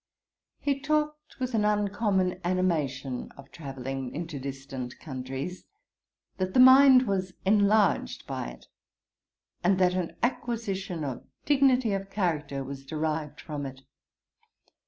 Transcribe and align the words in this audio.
He 0.57 0.79
talked 0.79 1.39
with 1.39 1.53
an 1.53 1.63
uncommon 1.63 2.41
animation 2.43 3.29
of 3.37 3.51
travelling 3.51 4.09
into 4.15 4.39
distant 4.39 4.97
countries; 4.99 5.67
that 6.37 6.55
the 6.55 6.59
mind 6.59 7.03
was 7.03 7.33
enlarged 7.45 8.25
by 8.25 8.47
it, 8.47 8.67
and 9.63 9.77
that 9.77 9.93
an 9.93 10.15
acquisition 10.23 11.03
of 11.03 11.23
dignity 11.45 11.93
of 11.93 12.09
character 12.09 12.63
was 12.63 12.83
derived 12.83 13.39
from 13.39 13.63
it. 13.63 13.81